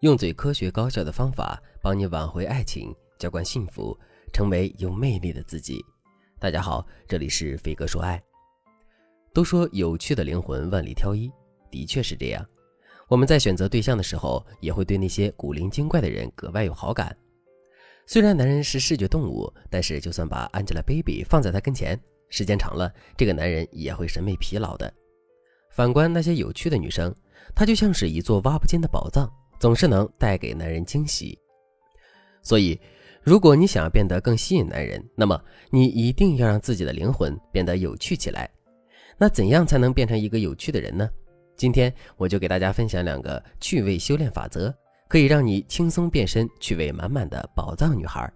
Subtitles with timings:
[0.00, 3.94] 用最科学高效的方法帮你挽回爱情，浇灌幸福，
[4.32, 5.84] 成为有魅力的自己。
[6.38, 8.18] 大家好，这里是飞哥说爱。
[9.34, 11.30] 都说有趣的灵魂万里挑一，
[11.70, 12.42] 的确是这样。
[13.08, 17.14] 我们在选择对象的时候，也会对那些古灵精怪的人格外有好感。
[18.06, 24.90] 虽然男人是视觉动物，但是就算把 Angelababy 放在他跟前，时间长了，这个男人也会审美疲劳的。
[25.72, 27.14] 反观那些有趣的女生，
[27.54, 29.30] 她就像是一座挖不尽的宝藏。
[29.60, 31.38] 总是能带给男人惊喜，
[32.42, 32.80] 所以，
[33.22, 35.38] 如果你想要变得更吸引男人，那么
[35.70, 38.50] 你一定要让自己的灵魂变得有趣起来。
[39.18, 41.06] 那怎样才能变成一个有趣的人呢？
[41.58, 44.74] 今天我就给大家分享两个趣味修炼法则，
[45.06, 48.32] 可以让你轻松变身趣味满满的宝藏女孩。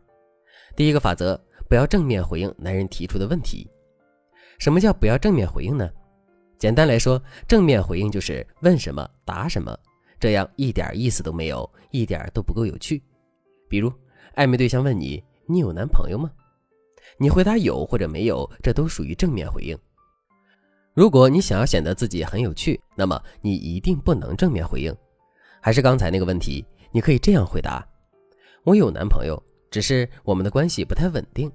[0.77, 3.67] 第一个法则，不要正面回应男人提出的问题。
[4.59, 5.89] 什么叫不要正面回应呢？
[6.59, 9.75] 简单来说，正面回应就是问什么答什么。
[10.19, 13.03] 这样一点意思都没有，一点都不够有趣。
[13.69, 13.93] 比如，
[14.37, 16.31] 暧昧对象问你：“你有男朋友吗？”
[17.19, 19.79] 你回答有或者没有，这都属于正面回应。
[20.95, 24.95] 如果你想要显得自己很有趣，那么你一定不能正面回应。
[25.61, 27.87] 还是刚才那个问题，你可以这样回答
[28.65, 31.51] ：“我有男朋友，只是我们的关系不太稳定。”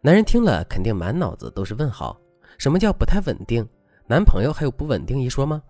[0.00, 2.18] 男人听了肯定满脑子都是问号。
[2.56, 3.68] 什么叫不太稳定？
[4.06, 5.62] 男朋友还有不稳定一说吗？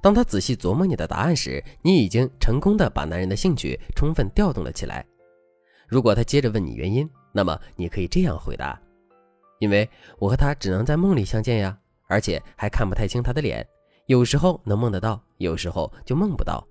[0.00, 5.04] 当他仔细琢磨你的答案时，你已经成功的把男人的兴趣充分调动了起来。
[5.88, 8.80] 如果他接着问你原因，那么你可以这样回答：
[9.58, 13.66] 因为我和他只能在梦里相见呀，而且还看不太清他的脸，
[14.06, 16.66] 有时候能梦得到，有时候就梦不到。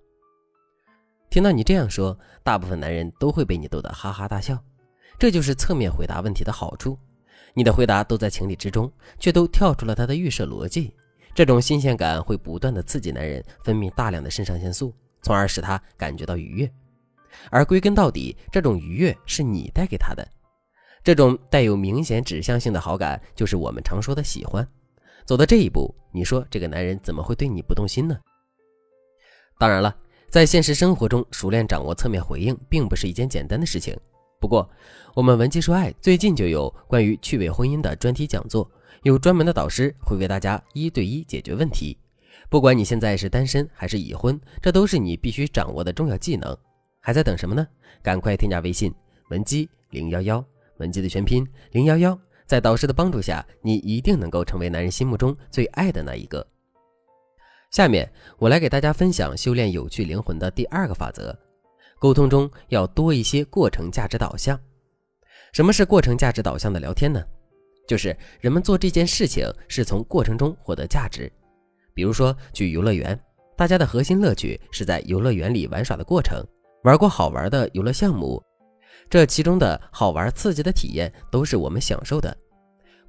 [1.29, 4.57] 听到你这样说，大部分男人都会被你逗得哈哈大笑。
[5.19, 6.97] 这就是侧面回答问题的好处，
[7.53, 10.95] 你的回答都在情理之中，却都跳出了他的预设逻辑。
[11.33, 16.71] 这种新鲜感会不断的刺激男人分泌大量的肾上腺素，从而使他感觉到愉悦。
[17.49, 20.27] 而归根到底，这种愉悦是你带给他的。
[21.03, 24.67] 这种带有明显指向性的好感，就是我们常说的喜欢。
[25.25, 28.17] 走到这一步，你说这个男人怎么会对你不动心呢？
[29.57, 29.95] 当然了，
[30.29, 33.97] 在现实生活中，熟练掌握侧面回应，并不是一件简单的事情。
[34.41, 34.67] 不过，
[35.13, 38.69] 我们文姬说爱最近就有关于趣味婚姻的专题讲座。
[39.03, 41.97] 有专门的导师会为大家一对一解决问题，
[42.49, 46.55] 不管你现在是单身还是已婚，这都是你必须掌握的重要技能。
[46.99, 47.65] 还在等什么呢？
[48.03, 48.93] 赶快添加微信
[49.29, 50.43] 文姬零幺幺，
[50.77, 56.45] 文姬的全拼零幺幺，在导师的帮助下，你一定能够成为男人心目中最爱的那一个。
[57.71, 61.37] 下面我来给大家分享修炼有趣灵魂的第二个法则：
[61.99, 64.59] 沟通中要多一些过程价值导向。
[65.53, 67.23] 什么是过程价值导向的聊天呢？
[67.89, 71.27] 就是人们做这件事情是从过程中获得价值，
[71.91, 73.19] 比如说去游乐园，
[73.57, 76.45] 大家的核心乐趣是在游乐园里玩耍的过程，
[76.83, 78.39] 玩过好玩的游乐项目，
[79.09, 82.37] 这其中的好玩刺激的体验都是我们享受的，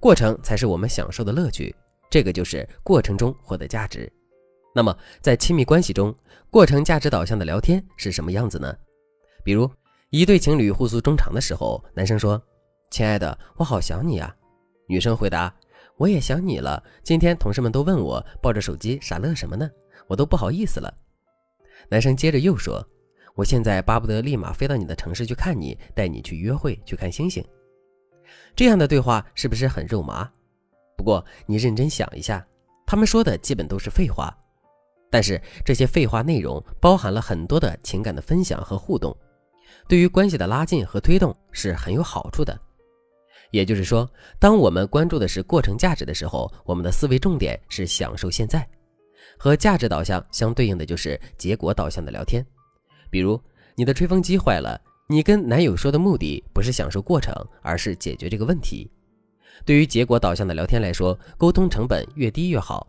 [0.00, 1.76] 过程才是我们享受的乐趣，
[2.08, 4.10] 这个就是过程中获得价值。
[4.74, 6.14] 那么在亲密关系中，
[6.48, 8.74] 过程价值导向的聊天是什么样子呢？
[9.44, 9.70] 比如
[10.08, 12.42] 一对情侣互诉衷肠的时候，男生说
[12.90, 14.34] ：“亲爱的，我好想你呀。”
[14.90, 15.54] 女生回答
[15.96, 16.82] ：“我也想你了。
[17.04, 19.70] 今天同事们都问我抱着手机傻乐什么呢？
[20.08, 20.92] 我都不好意思了。”
[21.88, 22.84] 男生接着又说
[23.36, 27.44] ：“我现在巴不得立马飞到你的城市去看你，带你去约会，去看星星。”
[28.56, 30.28] 这样的对话是不是很肉麻？
[30.96, 32.44] 不过你认真想一下，
[32.84, 34.36] 他们说的基本都是废话，
[35.08, 39.16] 但是这些废话内容包含了很多的情感的分享和互动，
[39.88, 42.60] 对于关系的拉近和推动是很有好处的。
[43.50, 48.60] 也就是说，当我们关注的是过程价值的时候，我们的思维重点是享受现在；
[49.38, 52.44] 和价值导向相对应的就是结果导向的聊天。
[53.10, 53.40] 比如，
[53.74, 58.90] 你的吹风机坏了，你跟男友说的目的不是享受过程，而是解决这个问题。
[59.64, 62.86] 对于结果导向的聊天来说，沟通成本越低越好。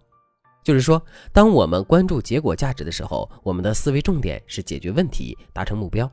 [0.63, 1.03] 就是说，
[1.33, 6.09] 当我们关注结果价值的时候，我们的思维重点是解决问题，达成目标。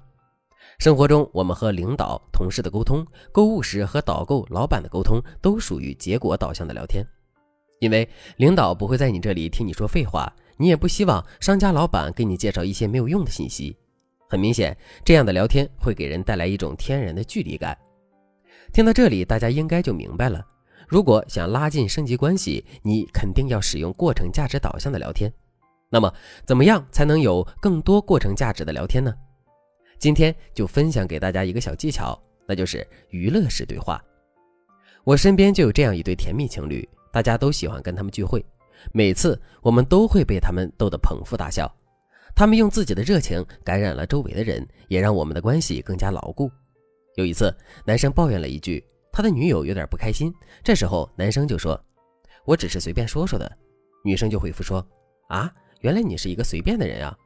[0.79, 7.05] 生活中，我们和领导、同事的沟通，购物时和导购、老板的沟通，都属于结果导向的聊天。
[7.81, 13.77] 因为领导不会在你这里听你说废话，你也不希望商家老板给你介绍一些没有用的信息。
[14.29, 17.77] 很明显，这样的聊天会给人带来一种天然的距离感。
[18.73, 20.45] 听到这里，大家应该就明白了：
[20.87, 25.33] 如果想拉近升级关系，你肯定要使用过程价值导向的聊天。
[25.89, 26.13] 那么，
[26.45, 29.15] 怎么样才能有更多过程价值的聊天呢？
[29.99, 34.03] 今天就分享给大家一个小技巧，那就是娱乐式对话。
[35.05, 38.45] 我身边就有这样一对甜蜜情侣，大家都喜欢跟他们聚会，
[38.93, 41.73] 每次我们都会被他们逗得捧腹大笑。
[42.37, 46.49] 他们用自己的热情感染了周围的人，也让我们的关系更加牢固。
[47.17, 47.53] 有一次，
[47.85, 50.33] 男生抱怨了一句，他的女友有点不开心。
[50.63, 51.81] 这时候，男生就说
[52.47, 53.51] ：“我只是随便说说的。”
[54.05, 54.87] 女生就回复说
[55.29, 57.17] ：“啊，原来你是一个随便的人啊。”“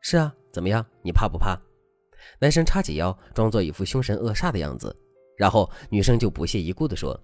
[0.00, 0.82] 是啊，怎么样？
[1.02, 1.54] 你怕不怕？”
[2.38, 4.94] 男生叉起腰，装作一副凶神恶煞的样子。
[5.36, 7.18] 然后女生就不屑一顾地说：“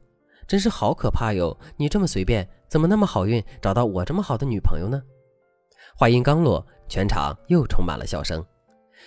[0.47, 1.57] 真是好可怕哟！
[1.77, 5.03] 你这么随便，怎么那么好运找到我这么好的女朋友呢？”
[5.97, 8.45] 话音刚落，全场又充满了笑声。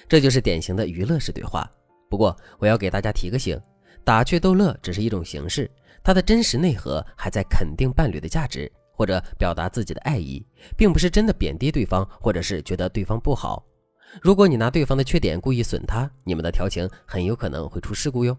[0.07, 1.69] 这就是典型的娱乐式对话。
[2.09, 3.59] 不过，我要给大家提个醒：
[4.03, 5.69] 打趣逗乐只是一种形式，
[6.03, 10.45] 它的真实内核还在肯定伴侣的价值，或者表达自己的爱意，
[10.77, 13.65] 并不是真的贬低对方，或者是觉得对方不好。
[14.21, 18.35] 如果你拿对方的缺点故意损他，你们的调情很有可能会出事故哟。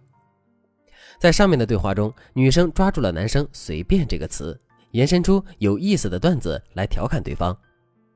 [1.18, 4.58] 在上面的对话中，女生抓住了男生“随便”这个词，
[4.92, 7.56] 延伸出有意思的段子来调侃对方。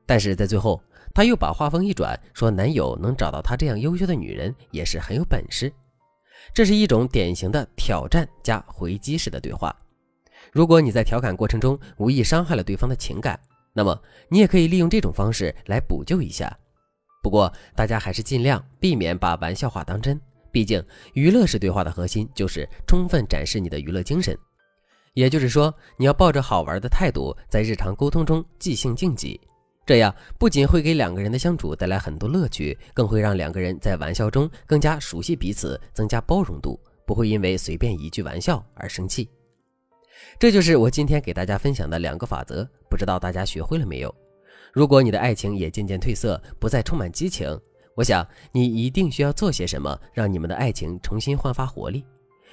[0.05, 0.81] 但是在最后，
[1.13, 5.71] 她又把话锋一转，说男友能找到她这样优秀的女人也是很有本事。
[6.53, 9.75] 这是一种典型的挑战加回击式的对话。
[10.51, 13.39] 如果你在调侃过程中无意伤害了对方的情感，
[13.73, 13.97] 那么
[14.27, 16.55] 你也可以利用这种方式来补救一下。
[17.23, 20.19] 不过大家还是尽量避免把玩笑话当真，
[20.51, 20.83] 毕竟
[21.13, 24.37] 娱乐式对话的核心就是充分展示你的娱乐精神。
[25.13, 29.39] 也就是说，你要抱着好玩的态度，在日常沟通中即兴竞技。
[29.85, 39.29] 这样不仅会给两个人的相处带来很多乐趣，更会让两个人在玩笑中更加熟悉彼此，增加包容度，不会因为随便一句玩笑而生气。
[40.39, 44.13] 这就是我今天给大家分享的两个法则，不知道大家学会了没有？
[44.73, 47.47] 如果你的爱情也渐渐褪色，不再充满激情，
[47.95, 52.03] 我想你一定需要做些什么，让你们的爱情重新焕发活力。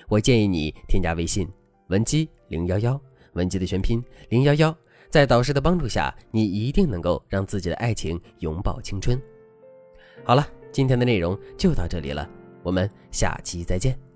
[0.07, 1.49] 我建议你添加微信
[1.89, 3.01] 文姬零幺幺，
[3.33, 4.77] 文姬的全拼零幺幺。
[5.09, 9.21] 在导师的帮助下，你一定能够让自己的爱情永葆青春。
[10.23, 12.29] 好了，今天的内容就到这里了，
[12.63, 14.10] 我们下期再见。